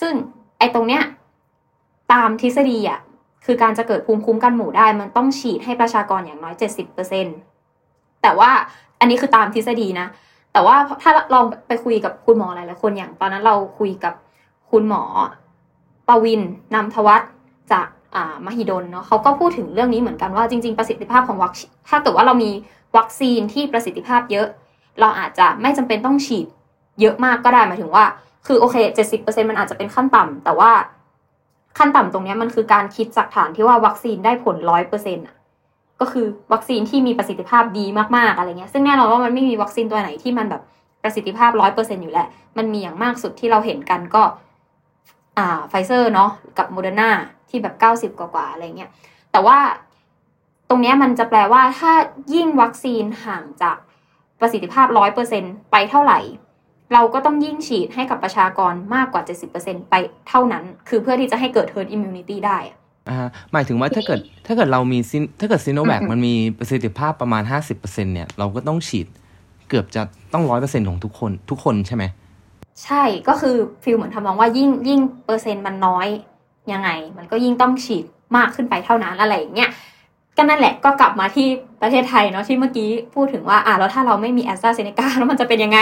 [0.00, 0.12] ซึ่ง
[0.58, 1.02] ไอ้ตรงเนี้ย
[2.12, 3.00] ตามทฤษฎีอะ
[3.44, 6.54] คือการจะเกิดภูมิคุ้มกันหมู่ได้ มันต้องฉีดให้ประชากรอย่างน้อย
[7.38, 8.50] 70%แต่ว่า
[9.00, 10.06] อันนี้คือตามทฤษฎีนะ
[10.52, 14.14] แต่ว่าถ้าลองไปคุยกับคุณหมอหลายๆคนอย่างตอนนั้นเราคุยกับ
[14.70, 15.02] คุณหมอ
[16.08, 16.42] ปวิน
[16.74, 17.22] นำทวัฒ
[17.72, 21.52] จากอ่ามหิดลเนาะเขาก็พูดถึงเรื่องนี้เหมือนกันว่าจริง ๆ ประสิทธิภาพของวัค
[21.88, 22.50] ถ้าเกิดว่าเรามี
[22.96, 24.46] วัคซีนที่ประสิทธิภาพเยอะ
[25.00, 26.46] เราอาจจะไม่จำเป็นต้องฉีด
[27.00, 28.04] เยอะมากก็ได้หมายถึงว่า
[28.46, 30.70] คือโอเคเจ็ดสิบเปอร์เซ็นมันอาจจะเป็นขั้นต่ำแต่ว่า
[31.78, 35.36] ขั้นต่ำตรงนี้มันคือการคิดจากฐานที่ว่าวัคซีนได้ผลร้อยเปอร์เซ็นต์อะ
[36.00, 37.86] ก็คือวัคซีนที่มีประสิทธิภาพดี
[38.16, 40.62] มากๆอะไรเงี้ยซึ่งแน่นอนว่ามันไม่มีวัคซีนตัวไหนที่มันแบบ
[41.02, 44.22] ประสิทธิภาพร้อยเปอร์เซ็นอยู่แล้ว มันมีอย่างมากสุดที่เราเห็นกันก็
[45.38, 47.10] อ่าไฟเซอร์เนาะกับโมเดอร์นา
[47.50, 48.90] ที่แบบเก้าสิบกว่าๆอะไรเงี้ย
[49.32, 49.58] แต่ว่า
[50.68, 51.92] ตรงนี้มันจะแปลว่าถ้า
[52.34, 53.76] ยิ่งวัคซีนห่างจาก
[54.40, 56.18] ประสิทธิภาพร้อยเปอร์เซ็นไปเท่าไหร่
[56.92, 59.22] เราก็ต้องยิ่งฉีดให้กับประชากรมากกว่า
[59.56, 59.94] 70%ไป
[60.28, 63.18] เท่านั้น คือเพื่อที่จะให้เกิด herd immunity ได้อะอ่า
[63.52, 67.42] หมายถึงว่าถ้าเกิดถ้าเกิดเรามีซินถ้าเกิดซีโนแวคอืมมันมีประสิทธิภาพประมาณ
[67.74, 69.06] 50%เนี่ย เราก็ต้องฉีด
[69.68, 72.04] เกือบจะต้องร้อยเปอร์เซ็นของทุกคนทุกคนใช่ไหม
[72.84, 76.08] ใช่ก็คือ feel เหมือนทำนองว่ายิ่งยิ่งเปอร์เซ็นต์มันน้อย
[76.72, 78.04] ยังไง มันก็ยิ่งต้องฉีด
[78.36, 79.70] มากขึ้นไปเท่านั้นอะไรอย่างเงี้ย
[80.36, 81.46] ก็นั่นแหละก็กลับมาที่
[81.82, 85.80] ประเทศไทยเนาะที่เมื่อกี้พูดถึงว่าอะแล้วถ้าเราไม่มีแอสตราเซเนกาแล้วมันจะเป็นยังไง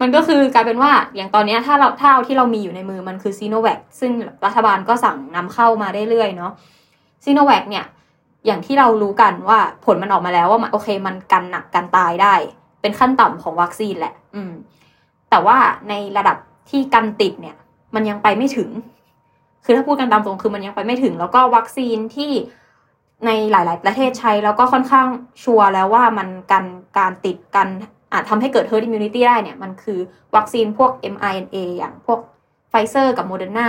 [0.00, 4.12] มันก็คือกลายเป็นว่าอย่างตอนนี้ถ้าเราถ้าเอาที่เรามีอยู่ในมือมันคือซีโนแวคซึ่ง
[4.44, 6.52] รัฐบาลก็สั่งนำเข้ามาเรื่อยๆเนาะ
[7.24, 7.84] ซีโนแวคเนี่ย
[8.46, 12.34] อย่างที่เรารู้กันว่าผลมันออกมาแล้วว่ามันโอเคมันกันหนักกันตายได้
[12.80, 14.52] เป็นขั้นต่ำของวัคซีนแหละ อืม
[15.30, 15.56] แต่ว่า
[15.88, 16.36] ในระดับ
[16.70, 17.56] ที่กันติดเนี่ย
[17.94, 18.70] มันยังไปไม่ถึง
[19.64, 22.30] คือถ้าพูดกันตามตรงคือมันยังไปไม่ถึง แล้วก็วัคซีนที่
[23.26, 25.06] ในหลาย ๆ ประเทศใช้แล้วก็ค่อนข้าง
[25.42, 26.64] ชัวร์แล้วว่ามันกัน
[26.98, 27.68] การติดกัน
[28.12, 29.98] อาจทำให้เกิด herd immunity ได้เนี่ยมันคือ
[30.36, 32.18] วัคซีนพวก mRNA อย่างพวก
[32.70, 33.68] ไฟเซอร์กับโมเดอร์นา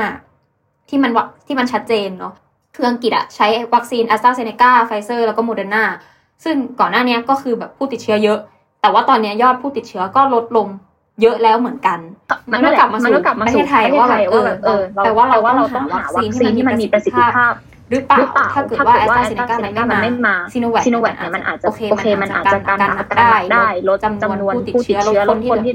[0.89, 2.33] ที่มันวะที่มันชัดเจนเนาะ
[2.75, 5.83] คืออังกฤษอะใช้วัคซีน a s t r a z เซ e c a ไฟเซอร์แล้วก็โมเดอร์นา
[6.43, 8.39] ซึ่งก่อนหน้านี้ก็คือแบบผู้ติดเชื้อเยอะ
[8.81, 10.67] แต่ว่าตอนนี้ยอดผู้ติดเชื้อก็ลดลง
[11.21, 11.99] เยอะแล้วเหมือนกัน
[12.51, 17.53] มันก็กลับมาสู่นก็กลับมาประเทสู่ศไทยว่าแบบเออเออแปลว่าเราว่าเราต้ต้อองงหาหาวัวัคคซีซีนนที่ที่มัมันนมีมีปประระสิสิททธิธิภาภาพพ
[17.91, 25.73] หรือเปล่าหรือเปล่าถ้าเกิดถ้าว่าเกิดแอสว่าตราแอเซสเนตรากาเซมันเนไม่กามันมาไม่มาซีโนแวคซีโนแวคอาเนี่ยมันอาจจะโอเคโอเคมัมันนอาอาจจจะจะกักันนหนักกันได้ได้ลลดดจำจำนนววนนผู้ผู้ติติดดเชื้เชื้ออลลดดคคนนที่ที่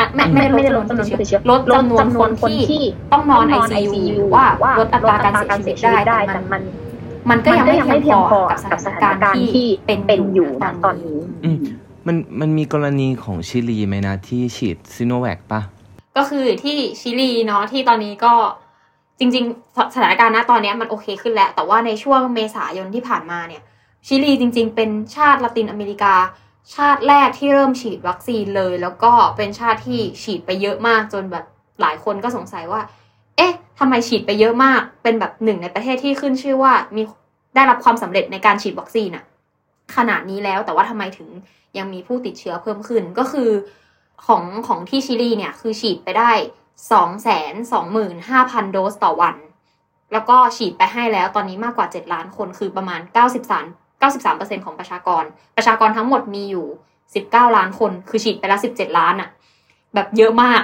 [0.00, 2.82] อะไม่ไม่ไม่ไม่ได้ได้ลลดดจำนวนจำนวนผู้ผู้ติติดดเชื้เชื้ออลลดดจำนวนจำนควนนที่คนที่
[3.12, 6.62] ต้องนอนต้องนอน ICU ICU หรือว่าว่าลดอัตราการลดอัตราการเสียเสีชียวิตชีวิตได้ได้แต่แต่มัน
[7.28, 11.58] มันมันก็มันยังก็ไม่ยังเพีไม่ยงเพีพยงอพอกับสกับถาสนถานการณ์การณ์ที่ที่เป็นเป็นออยู่ยู่ตณอนตอนนี้นี้อืม
[12.06, 15.60] มันมันมีกรณีของชิลีไหมนะที่ฉีดซีโนแวคปะ
[16.16, 18.32] ก็คือที่ชิลีเนาะที่ตอนนี้ก็
[19.20, 23.62] จริงๆ สถานการณ์ณตอนนี้มันโอเคขึ้นแล้ว แต่ว่าในช่วงเมษายนที่ผ่านมาเนี่ย
[24.06, 26.14] ชิลีจริง ๆ เป็นชาติละตินอเมริกา
[26.74, 31.44] ชาติแรกที่เริ่มฉีดวัคซีนเลย แล้วก็เป็นชาติที่ฉีดไปเยอะมากจนแบบ
[31.80, 32.80] หลายคนก็สงสัยว่า
[33.36, 37.02] เอ๊ะทำไมฉีดไปเยอะมาก เป็นแบบหนึ่งในประเทศที่ขึ้นชื่อว่ามี
[37.54, 39.24] ได้รับความสำเร็จในการฉีดวัคซีนอะ
[39.96, 41.28] ขนาดนี้แล้วแต่ว่าทำไมถึง
[41.78, 43.50] ยังมีผู้ติดเชื้อเพิ่มขึ้นก็คือ
[44.26, 46.32] ของของที่ชิลีเนี่ยคือฉีดไปได้
[46.92, 49.36] สองแสนสองหมื่นห้าพันโดสต่อวัน
[50.12, 53.66] แล้วก็ฉีดไปให้แล้วตอนนี้มากกว่าเจ็ดล้านคนคือประมาณเก้าสิบสาม
[53.98, 55.24] เก้าสิบสามเปอร์เซ็นของประชากร
[55.56, 56.66] ประชากรทั้งหมดมีอยู่
[57.14, 59.28] สิบเก้าล้านคน คือฉีดไปแล้วสิบเจ็ดล้านอะ
[59.94, 60.62] แบบเยอะมาก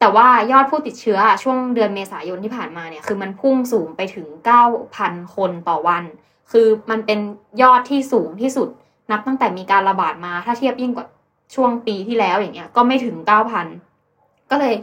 [0.00, 4.64] แต่ว่ายอดผู้ติดเชื้อช่วงเดือนเมษายนที่ผ่านมาเนี่ย คือมันพุ่งสูงไปถึงเก้า
[4.96, 6.04] พันคนต่อวัน
[6.52, 7.18] คือมันเป็น
[7.62, 8.68] ยอดที่สูงที่สุด
[9.10, 11.06] นับตั้งแต่มีการระบาดมา ถ้าเทียบยิ่งกว่า
[11.54, 13.66] ช่วงปีที่แล้วอย่างเงี้ย ก็ไม่ถึงเก้าพัน
[14.50, 14.74] ก็เลย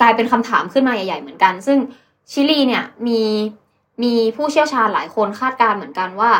[0.00, 1.78] กลายเป็นคำถามขึ้นมาใหญ่ ๆ เหมือนกัน ซึ่ง
[2.32, 3.22] ชิลีเนี่ยมี
[4.02, 6.30] มีผู้เชี่ยวชาญหลายคนคาดการเหมือนกันว่า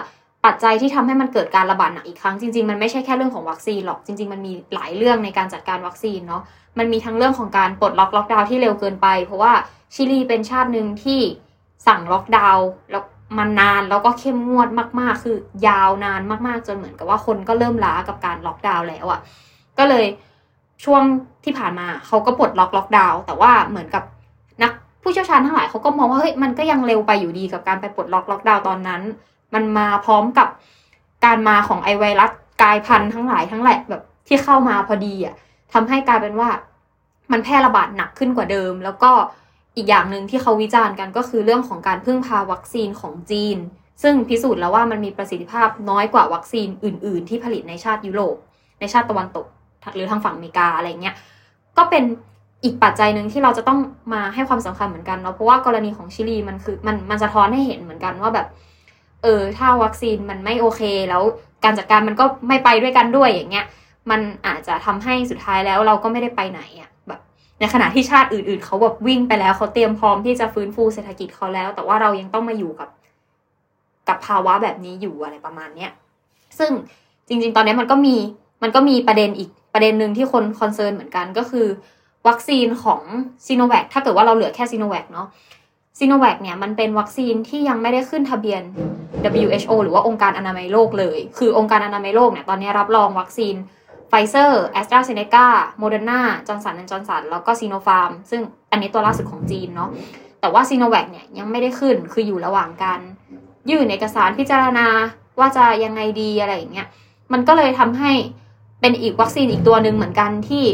[0.45, 6.43] ปัจจัยที่ทำให้มันเกิดการระบาดหนักอีกครั้งจริงๆ มันไม่ใช่แค่เรื่องของวัคซีนหรอกจริง ๆ มันมีหลายเรื่องในการจัดการวัคซีนเนาะ
[6.79, 9.53] มันมีทั้งเรื่องของการปลดล็อกล็อกดาวน์ที่เร็วเกินไป เพราะว่า
[9.95, 11.21] ชิลีเป็นชาติหนึ่งที่
[11.87, 13.05] สั่งล็อกดาวน์แล้ว
[13.39, 14.69] มันนานแล้วก็เข้มงวด
[15.01, 19.21] มาก ๆ คือยาวนานมากๆ จนเหมือนกับว่าคนก็เริ่มล้ากับการล็อกดาวน์แล้วอะ่ะ
[19.79, 20.07] ก็เลย
[20.85, 21.03] ช่วง
[21.45, 24.05] ที่ผ่านมาเขาก็ปลดล็อกล็อกดาวน์แต่ว่าเหมือนกับ
[24.63, 29.03] นักผู้เชี่ยวชาญทั้งหลายเขาก็มองว่าเฮ้ยมันก็ยังเร็วไปอยู่ดีกับการไปปลดล็อกล็อกดาวน์ตอนนั้น
[29.55, 30.49] มันมาพร้อมกับ
[31.25, 32.31] การมาของไอ้ไวรัส
[32.63, 35.35] กลายพันธุ์ทั้งหลายทั้งแหละแบบที่เข้ามาพอดีอะ
[35.73, 36.49] ทำให้กลายเป็นว่า
[37.33, 39.11] มันแพร่ระบาดหนักขึ้นกว่าเดิม แล้วก็
[39.77, 43.59] อีกอย่างหนึ่งที่เขาวิจารณ์กันก็คือเรื่องของการพึ่งพาวัคซีนของจีน
[44.03, 48.37] ซึ่งพิสูจน์แล้วว่ามันมีประสิทธิภาพน้อยกว่าวัคซีนอื่น ๆ ที่ผลิตในชาติยุโรป
[48.81, 49.47] ในชาติตะวันตก
[49.95, 51.15] หรือทางฝั่งอเมริกาอะไรเงี้ย
[51.77, 52.05] ก็เป็น
[52.65, 53.79] อีกปัจจัยหนึ่งที่เราจะต้อง
[54.13, 58.47] มาให้ความสำคัญเหมือนกันเนาะเพราะว่ากรณีของชิลีมันคือมันมันสะท้อนให้เห็นเหมือนกันว่าแบบ
[59.23, 61.23] เออถ้าวัคซีนมันไม่โอเค แล้ว
[61.65, 63.67] การจัดการมันก็ไม่ไปด้วยกันด้วยอย่างเงี้ย
[64.11, 67.21] มันอาจจะทำให้สุดท้ายแล้วเราก็ไม่ได้ไปไหนอะ่ะแบบ
[67.59, 72.89] ในขณะที่ชาติอื่น ๆเขาแบบวิ่งไปแล้วเขาเตรียมพร้อมที่จะฟื้นฟูเศรษฐกิจเขาแล้ว แต่ว่าเรายังต้องมาอยู่กับ
[74.09, 75.91] กับภาวะแบบนี้อยู่อะไรประมาณเนี้ย
[76.59, 76.71] ซึ่ง
[77.29, 78.17] จริง ๆ ตอนนี้มันก็มี
[78.63, 81.67] มันก็มีประเด็นอีก ประเด็นหนึ่งที่คน concern เหมือนกันก็คือ
[82.29, 83.03] วัคซีนของ
[83.47, 85.29] ซีโนแวคถ้าเกิดว่าเราเหลือแค่ซีโนแวคเนาะ
[85.99, 88.63] ซีโนแวคเนี่ยมันเป็นวัคซีนที่ยังไม่ได้ขึ้นทะเบียน
[89.41, 93.55] WHO หรือว่าองค์การอนามัยโลกเลย คือองค์การอนามัยโลกเนี่ยตอนนี้รับรองวัคซีน
[94.09, 95.47] ไฟเซอร์แอสตราเซเนกา
[95.79, 99.91] โมเดอร์นาจอร์นสันและจอร์นสันแล้วก็ซีโนฟาร์มซึ่งอันนี้ตัวล่าสุดของจีนเนาะ
[100.41, 103.01] แต่ว่าซีโนแวคเนี่ยยังไม่ได้ขึ้นคืออยู่ระหว่างการ
[103.71, 104.87] ยื่นเอกสารพิจารณา
[105.39, 106.89] ว่าจะยังไงดีอะไรอย่างเงี้ย
[107.33, 108.13] มันก็เลยทำให้
[108.81, 110.65] เป็นอีกวัคซีนอีกตัวหนึ่งเหมือนกันที่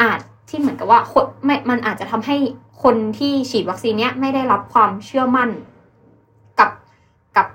[0.00, 2.36] อาจที่เหมือนกับว่าคนไม่มันอาจจะทำให้
[2.82, 5.50] คนที่ฉีดวัคซีนเนี้ยไม่ได้รับความเชื่อมั่น
[6.58, 6.70] กับ
[7.36, 7.46] กับ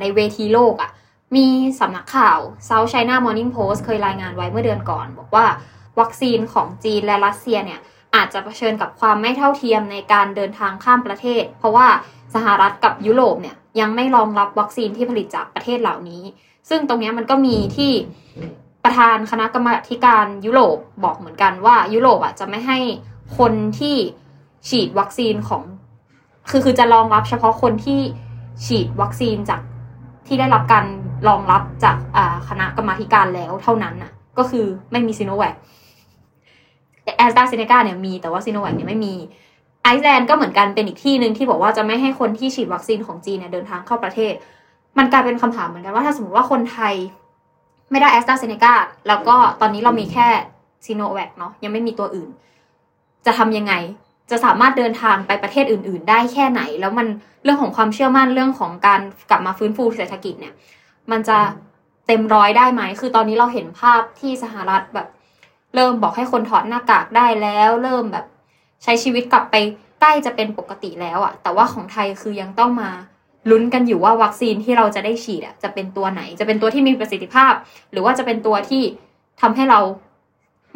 [0.00, 0.90] ในเวทีโลกอะ่ะ
[1.36, 1.46] มี
[1.80, 5.46] สำนักข่าว South China Morning Post เคยรายงานไว้เมื่อเดือนก่อน บอกว่า
[6.00, 7.80] วัคซีนของจีนและรัสเซียเนี่ย
[8.14, 11.86] อาจจะเผชิญกับความไม่เท่าเทียมในการเดินทางข้ามประเทศ เพราะว่า
[12.34, 16.22] สหรัฐกับยุโรปเนี่ยยังไม่รองรับวัคซีนที่ผลิตจากประเทศเหล่านี้
[16.68, 17.92] ซึ่งตรงนี้มันก็มีที่
[18.86, 22.78] ประธานคณะกรรมาการยุโรปบอกเหมือนกันว่า ยุโรปอะจะไม่ให้
[23.38, 23.96] คนที่
[24.68, 25.62] ฉีดวัคซีนของ
[26.50, 28.00] คือคือจะรองรับเฉพาะคนที่
[28.66, 29.60] ฉีดวัคซีนจาก
[30.26, 30.86] ที่ได้รับการ
[31.28, 31.96] รองรับจาก
[32.48, 35.54] คณะกรรมาการแล้วเท่านั้นน่ะ ก็คือไม่มีซีโนแวค
[37.16, 39.14] แอสตราเซเนกาเนี่ยมีแต่ว่าซีโนแวคเนี่ยไม่มี
[39.82, 44.32] ไอซ์แลนด์ก็เหมือนกันเป็นอีกที่หนึ่งที่บอกว่าจะไม่ให้คนที่ฉีดวัคซีนของจีนเนี่ยเดินทางเข้าประเทศ
[44.98, 46.94] มันกลายเป็นคำถามเหมือนกันว่าถ้าสมมติว่าคนไทย
[47.90, 48.74] ไม่ได้แอสตราเซเนกา
[49.08, 50.28] แล้วก็ตอนนี้เรามีแค่
[50.84, 52.28] ซีโนแวคเนาะยังไม่มีตัวอื่น
[53.26, 53.74] จะทำยังไง
[54.30, 57.06] จะสามารถเดินทางไปประเทศอื่น ๆ ได้แค่ไหน แล้วมัน
[57.44, 60.54] เรื่องของความเชื่อมั่นเรื่องของการกลับมาฟื้นฟูเศรษฐกิจเนี่ย
[61.10, 61.38] มันจะ
[62.06, 65.08] เต็มร้อยได้ไหม คือตอนนี้เราเห็นภาพที่สหรัฐแบบ
[65.74, 68.26] เริ่มบอกให้คนถอดหน้ากากได้แล้ว เริ่มแบบ
[68.82, 69.56] ใช้ชีวิตกลับไป
[70.00, 72.90] ใกล้จะเป็นปกติแล้วอะแต่ว่าของไทยคือยังต้องมา
[73.50, 77.52] ลุ้นกันอยู่ว่าวัคซีนที่เราจะได้ฉีดอะจะเป็นตัวไหน จะเป็นตัวที่มีประสิทธิภาพ
[77.92, 78.82] หรือว่าจะเป็นตัวที่
[79.40, 79.80] ทำให้เรา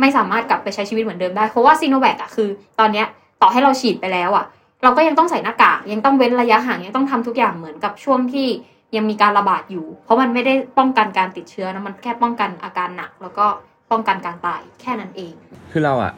[0.00, 2.48] ไม่สามารถกลับไปใช้ชีวิตเหมือนเดิมได้ เพราะว่าซีโนแวคอะคือ
[2.80, 3.06] ตอนเนี้ย
[3.42, 4.44] ต่อให้เราฉีดไปแล้วอะ
[4.83, 8.48] เราก็ยังต้องใส่หน้ากากยังต้องเว้นระยะห่างยังต้องทำทุกอย่างเหมือนกับช่วงที่
[8.96, 13.46] ยังมีการระบาดอยู่ เพราะมันไม่ได้ป้องกันการติดเชื้อนะมันแค่ป้องกันอาการหนัก แล้วก็
[13.90, 15.33] ป้องกันการตายแค่นั้นเอง
[15.72, 16.12] คือเราอะ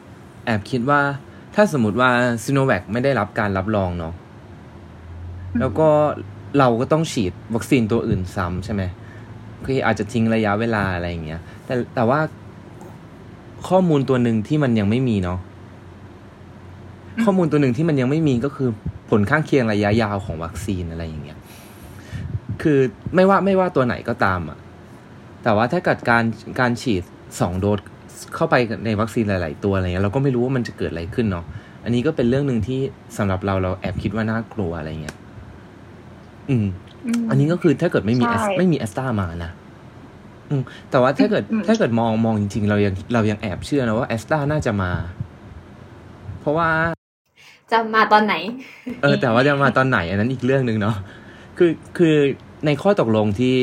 [0.45, 0.99] แอบคิดว่า
[1.55, 2.09] ถ้าสมมติว่า
[2.43, 4.13] ซีโนแวคไม่ได้รับการรับรองเนาะ
[5.59, 5.89] แล้วก็
[6.57, 8.83] เราก็ต้องฉีดวัคซีนตัวอื่นซ้ำใช่ไหม
[9.65, 12.19] คืออาจจะทิ้งระยะเวลาอะไรอย่างเงี้ย แต่แต่ว่า
[13.67, 15.39] ข้อมูลตัวหนึ่งที่มันยังไม่มีเนาะ
[17.23, 18.69] ข้อมูลตัวหนึ่งที่มันยังไม่มีก็คือ
[19.09, 21.37] ผลข้างเคียงระยะยาวของวัคซีนอะไรอย่างเงี้ย
[22.61, 22.79] คือ
[23.15, 24.57] ไม่ว่าไม่ว่าตัวไหนก็ตามอะ
[25.43, 26.23] แต่ว่าถ้าเกิดการ
[26.59, 27.03] การฉีด
[27.39, 27.79] สองโดส
[28.35, 31.45] เข้าไปในวัคซีนหลาย ๆ ตัวอะไรเงี้ยเราก็ไม่รู้ว่ามันจะเกิดอะไรขึ้นเนาะ
[31.83, 32.79] อันนี้ก็เป็นเรื่องหนึ่งที่
[33.17, 35.15] สำหรับเราเราแอบคิดว่าน่ากลัวอะไรเงี้ย
[36.49, 36.65] อืม
[37.21, 39.51] มอันนี้ก็คือถ้าเกิดไม่มีใช่แอสไม่มีแอสตามานะ
[40.49, 44.91] อืมแต่ว่าถ้าเกิดอืมถ้าเกิดมองมองจริงๆ เรายังเรายังแอบเชื่อนะว่าแอสตาน่าจะมา
[46.41, 46.69] เพราะว่า
[47.71, 48.35] จะมาตอนไหน
[49.01, 50.95] เออ แต่ว่าจะมาตอนไหน อันนั้นอีกเรื่องหนึ่งเนาะ
[51.57, 52.15] คือคือ
[52.65, 53.55] ในข้อตกลงที่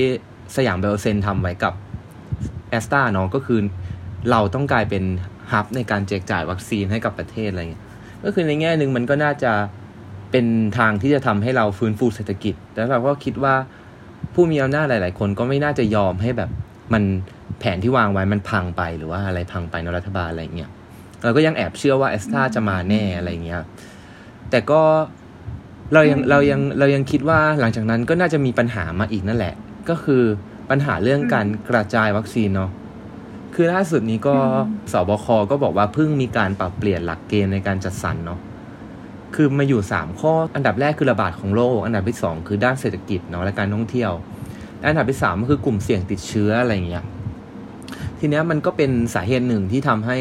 [0.57, 1.75] สยามเบลเซนทำไว้กับ
[2.71, 3.61] แอสตาเนาะก็คือ
[4.31, 5.05] เราต้องกลายเป็น
[5.53, 7.85] ฮับในการแจกจ่ายวัคซีนให้กับประเทศอะไรเงี้ย
[8.25, 9.53] ก็คือในแง่หนึ่งมันก็น่าจะ
[10.31, 10.47] เป็น
[10.79, 13.55] ทางที่จะทำให้เราฟื้นฟูเศรษฐกิจ แล้วเราก็คิดว่า
[14.35, 16.51] ผู้มีอำนาจหลาย ๆ คนก็ไม่น่าจะยอมให้แบบ
[16.93, 17.03] มัน
[17.59, 20.71] แผนที่วางไว้มันพังไปหรือว่าอะไรพังไปในรัฐบาลอะไรเงี้ย
[21.25, 23.63] เราก็ยังแอบเชื่อว่าแอสตาจะมาแน่อะไรเงี้ย
[24.51, 24.83] แต่ก็
[25.93, 29.55] เรายังเรายังเรายังคิดว่าหลังจากนั้นก็น่าจะมีปัญหามาอีกนั่นแหละ
[29.89, 30.23] ก็คือ
[30.71, 32.71] ปัญหาเรื่องการกระจายวัคซีนเนาะ
[33.55, 34.37] คือล่าสุดนี้ก็
[34.93, 38.39] สบคก็บอกว่าเพิ่งมีการปรับเปลี่ยนหลักเกณฑ์ในการจัดสรรเนาะ
[39.35, 44.13] คือมาอยู่สามข้อ อันดับแรกคือระบาดของโรค อันดับที่สองคือด้านเศรษฐกิจเนาะและการท่องเที่ยว
[44.79, 47.05] และอันดับที่สามก็คือกลุ่มเสี่ยงติดเชื้ออะไรอย่างเงี้ย
[48.19, 50.19] ทีเนี้ยมันก็เป็นสาเหตุหนึ่งที่ทำให้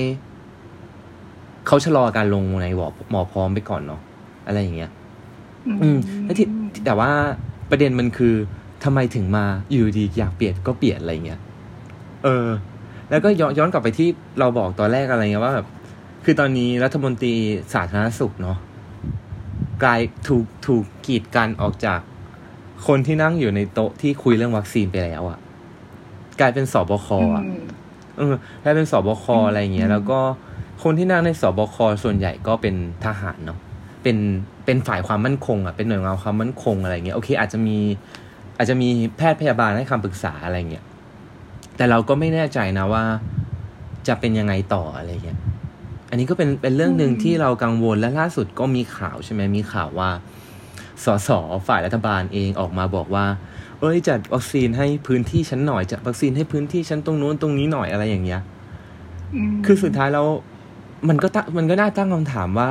[1.67, 4.01] เขาชะลอการลงในหมอหมอพร้อมไปก่อนเนาะ
[4.47, 4.91] อะไรอย่างเงี้ย
[5.81, 6.47] อืมแล้วที่
[6.85, 7.11] แต่ว่า
[7.69, 8.33] ประเด็นมันคือ
[8.83, 11.39] ทำไมถึงมาอยู่ดีอยากเปลี่ยนก็เปลี่ยนอะไรเงี้ย
[12.23, 12.47] เออ
[13.09, 14.07] แล้วก็ย้อนย้อนกลับไปที่
[14.39, 15.67] เราบอกตอนแรกอะไรเงี้ยว่าแบบ
[16.25, 17.33] คือตอนนี้รัฐมนตรี
[17.73, 18.57] สาธารณสุขเนาะ
[19.83, 21.99] กลายถูกถูกกีดกันออกจาก
[22.87, 25.39] คนที่นั่งอยู่ในโต๊ะที่คุยเรื่องวัคซีนไปแล้วอะ
[26.39, 27.47] กลายเป็นสบคอะม
[28.17, 30.19] เออกลายเป็นสบคอืมอะไรอย่างเงี้ย แล้วก็
[30.83, 33.59] คนที่นั่งในสบคส่วนใหญ่ก็เป็นทหารเนาะ
[34.03, 34.17] เป็น
[34.65, 37.77] เป็นฝ่ายความมั่นคงอะเป็นหน่วยงานความมั่นคงอะไรเงี้ยโอเค อาจจะมี
[38.57, 40.85] อาจจะมีแพทย์พยาบาลให้คำปรึกษาอะไรเงี้ย
[41.77, 43.03] แต่เราก็ไม่แน่ใจนะว่า
[44.07, 45.39] จะเป็นยังไงต่ออะไรเงี้ย
[46.09, 50.09] อันนี้ก็เป็นเป็นเรื่องหนึ่งอืมที่เรากังวลและล่าสุดก็มีข่าวใช่ไหมมีข่าวว่า
[51.03, 51.29] สส
[51.67, 53.25] ฝ่ายรัฐบาลเองออกมาบอกว่า
[53.79, 58.41] เอ้ยจัดวัคซีนให้พื้นที่ฉันหน่อยจัดวัคซีนให้พื้นที่ฉันตรงนู้นตรงนี้หน่อยอะไรอย่างเงี้ย
[59.49, 60.27] มคือสุดท้ายแล้ว
[61.09, 62.69] มันก็ตั้งมันก็น่าตั้งคำถามว่า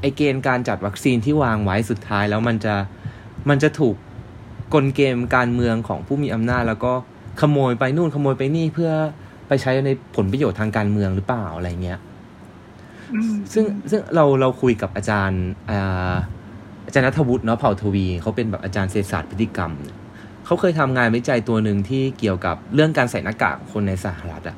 [0.00, 2.74] ไอไอเกณฑ์การจัดวัคซีนที่วางไว้สุดท้ายแล้วมันจะ
[3.48, 3.96] มันจะถูก
[4.74, 6.92] กลเกมการเมืองของผู้มีอำนาจ แล้วก็
[7.40, 8.90] ขโมยไปนู่นขโมยไปนี่เพื่อ
[9.48, 12.13] ไปใช้ในผลประโยชน์ทางการเมืองหรือเปล่าอะไรเงี้ยอืม
[13.52, 15.42] ซึ่งซึ่งเราเราคุยกับอาจารย์
[16.86, 19.72] อาจารย์นัทวุฒิเนาะเผ่าทวีเขาเป็นแบบอาจารย์เศรษฐศาสตร์พฤติกรรม
[20.46, 24.56] เขาเคยทำงานวิจัยตัวหนึ่งที่เกี่ยวกับเรื่องการใส่หน้ากากคนในสหรัฐอะ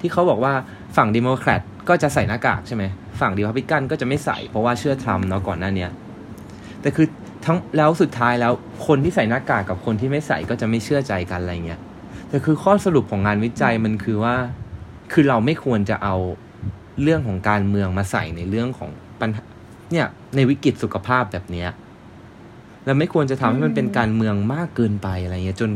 [0.00, 0.52] ที่เขาบอกว่า
[0.96, 2.84] ฝั่งดิโมแครตก็จะใส่หน้ากากใช่ไหม
[3.20, 5.90] ฝั่งดิพับลิกันก็จะไม่ใส่เพราะว่าเชื่อทรัมป์เนาะก่อนหน้าเนี้ย
[6.80, 7.06] แต่คือ
[7.44, 8.52] ทั้งแล้วสุดท้ายแล้ว
[8.86, 11.80] คนที่ใส่หน้ากากกับคนที่ไม่ใส่ก็จะไม่เชื่อใจกันอะไรเงี้ย
[12.28, 14.34] แต่คือข้อสรุปของงานวิจัยมันคือว่า
[15.12, 16.16] คือเราไม่ควรจะเอา
[17.02, 19.44] เรื่องของการเมืองมาใส่ในเรื่องของปัญหา
[19.92, 21.68] เนี่ยในวิกฤตสุขภาพแบบเนี้ย
[22.84, 25.70] เราไม่ควรจะทำให้มันเป็นการเมืองมากเกินไปอะไรเงี้ยจน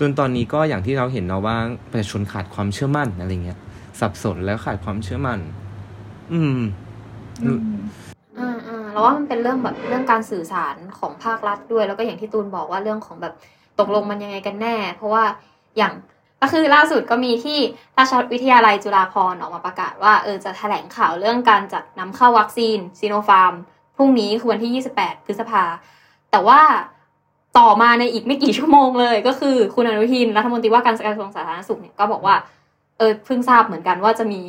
[0.00, 1.56] จนตอนนี้ก็อย่างที่เราเห็นเนาะว่า
[1.90, 3.58] ประชาชนขาดความเชื่อมั่นอะไรเงี้ย
[4.00, 5.38] สับสนแล้วขาดความเชื่อมั่น
[6.32, 6.58] อืม
[7.44, 7.60] อืม
[8.38, 13.34] อืมอืมแล้วว่ามันเป็นเรื่องแบบเรื่องการสื่อสารของภาครัฐด้วย แล้วก็อย่างที่ตูนบอกว่าเรื่องของแบบ
[13.80, 15.24] ตกลงมันยังไงกันแน่ เพราะว่า
[15.76, 15.92] อย่าง
[16.42, 17.58] ก็คือล่าสุดก็มีที่
[17.98, 23.54] ราชวิทยาลัยจุฬาภรณ์ออกมาประกาศว่าเออจะแถลงข่าวเรื่องการจัดนำเข้าวัคซีนซีโนฟาร์ม
[23.96, 25.62] พรุ่งนี้คือวันที่ 28 พฤษภา
[26.30, 26.60] แต่ว่า
[27.58, 32.34] ต่อมาในอีกไม่กี่ชั่วโมงเลย ก็คือคุณอนุทินรัฐมนตรีว่าการกระทรวงสาธารณสุขเนี่ยก็บอกว่า
[32.98, 34.40] เออเพิ่งทราบเหมือนกันว่าจะมี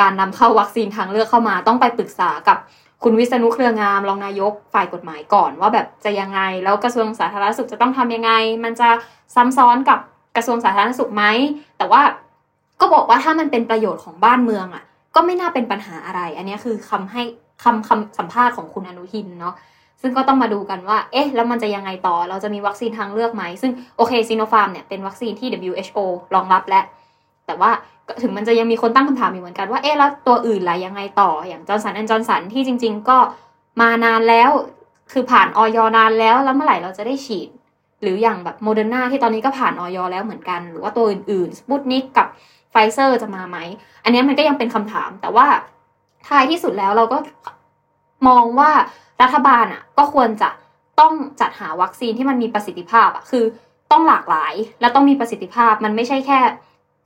[0.00, 2.58] การนำเข้าวัคซีนทางเลือกเข้ามาต้องไปปรึกษากับ
[3.02, 8.32] คุณวิษณุเครืองามรองนายกฝ่ายกฎหมายก่อน ว่าแบบจะยังไง แล้วกระทรวงสาธารณสุขจะต้องทำยังไง
[8.64, 8.88] มันจะ
[9.34, 9.98] ซ้ำซ้อนกับ
[10.36, 11.24] กระทรวงสาธารณสุขไหม
[11.78, 12.02] แต่ว่า
[12.80, 17.22] ก็บอกว่าถ้ามันเป็นประโยชน์ของบ้านเมืองอะ ก็ไม่น่าเป็นปัญหาอะไร อันนี้คือคำให้
[17.64, 19.54] คำคำสัมภาษณ์ของคุณอนุทินเนาะ
[20.02, 25.98] ซึ่งก็ต้องมาดูกันว่า เอ๊ะ แล้วมันจะยังไงต่อ เราจะมีวัคซีนทางเลือกไหม ซึ่งโอเคซีโนฟาร์มเนี่ยเป็นวัคซีนที่ WHO
[26.34, 26.84] รองรับแล้ว
[27.46, 27.70] แต่ว่า
[28.22, 33.18] ถึงมันจะยังมีคนตั้งคำถามอยู่เหมือนกันว่า เอ๊ะ แล้วตัวอื่นล่ะยังไงต่อ อย่างจอห์นสันแอนด์จอห์นสันที่จริง ๆ ก็
[33.80, 34.50] มานานแล้ว
[35.12, 35.78] คือผ่านอย.
[35.96, 37.48] นานแล้ว แล้วเมื่อไหร่เราจะได้ฉีด
[38.02, 39.98] หรืออย่างแบบโมเดอร์นาที่ตอนนี้ก็ผ่านอย.
[40.12, 42.26] แล้วเหมือนกัน หรือว่าตัวอื่นๆสปุตนิกกับ
[42.70, 43.58] ไฟเซอร์จะมาไหม
[44.04, 45.46] อันนี้มันก็ยังเป็นคำถาม แต่ว่า
[46.28, 47.18] ท้ายที่สุดแล้วเราก็
[48.28, 48.70] มองว่า
[49.22, 50.50] รัฐบาลอะก็ควรจะ
[51.00, 53.44] ต้องจัดหาวัคซีนที่มันมีประสิทธิภาพอะคือ
[53.92, 56.40] ต้องหลากหลายและต้องมีประสิทธิภาพมันไม่ใช่แค่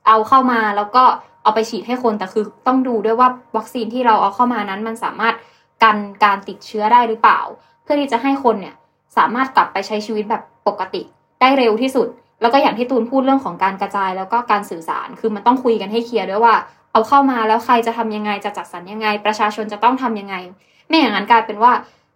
[0.07, 1.05] เอาเข้ามาแล้วก็
[1.42, 5.35] เอาไปฉีดให้คนแต่คือต้องดูด้วยว่าวัคซีนที่เราเอาเข้ามานั้น มันสามารถ
[5.83, 7.40] กันการติดเชื้อได้หรือเปล่า
[7.83, 8.74] เพื่อที่จะให้คนเนี่ย
[9.16, 11.03] สามารถกลับไปใช้ชีวิตแบบ ปกติ
[11.40, 12.09] ได้เร็วที่สุด
[12.42, 16.55] แล้วก็อย่างที่ตูนพูดเรื่องของการกระจายแล้วก็การสื่อสารคือมันต้องคุยกันให้เคลียร์ด้วยว่า
[16.92, 20.35] เอาเข้ามาแล้วใครจะทำยังไงจะจัดสรรยังไง ประชาชนจะต้องทำยังไง
[20.88, 21.73] ไม่อย่างนั้นกลายเป็นว่า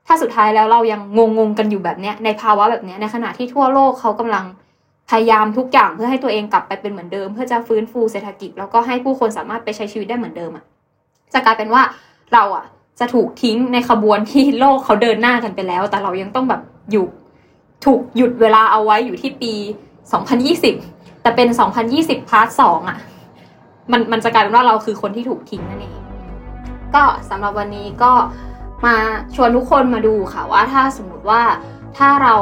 [0.06, 1.00] ถ้าสุดท้ายแล้วเรายัง
[1.38, 4.44] งงๆกันอยู่แบบเนี้ยในภาวะแบบเนี้ยในขณะที่ทั่วโลกเขากำลัง
[5.10, 10.64] พยายามทุกอย่างเพื่อให้ตัวเองกลับไปเป็นเหมือนเดิม เพื่อจะฟื้นฟูเศรษฐกิจ แล้วก็ให้ผู้คนสามารถไปใช้ชีวิตได้เหมือนเดิมอะ
[11.32, 11.82] จะกลายเป็นว่า
[12.34, 12.64] เราอะ
[13.00, 17.06] จะถูกทิ้งในขบวนที่โลกเขาเดินหน้ากันไปแล้ว แต่เรายังต้องแบบอยู่
[17.84, 19.52] ถูกหยุดเวลาเอาไว้อยู่ที่ปี
[20.38, 21.48] 2020 แต่เป็น
[21.88, 22.98] 2020 part สองอะ
[23.92, 25.96] มันมันจะกลายเป็นว่าเราคือคนที่ถูกทิ้งนั่นเอง
[26.94, 28.12] ก็สำหรับวันนี้ก็
[28.86, 28.96] มา
[29.34, 31.42] ชวนทุกคนมาดูค่ะว่าถ้าสมมติว่า
[31.96, 32.34] ถ้าเรา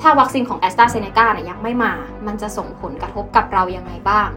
[0.00, 1.92] ถ้าวัคซีนของ a s t r a z เซ e c a เนี่ยยังไม่มา
[2.26, 4.28] มันจะส่งผลกระทบกับเรายังไงบ้าง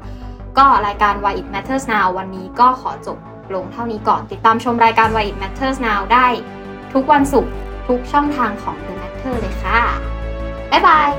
[0.58, 3.18] ก็รายการ Why It Matters Now วันนี้ก็ขอจบ
[3.56, 6.28] ลงเท่านี้ก่อน ติดตามชมรายการ Why It Matters Now ได้
[6.94, 7.52] ทุกวันศุกร์
[7.88, 9.80] ทุกช่องทางของ The Matter เลยค่ะ
[10.72, 11.10] บ๊ายบาย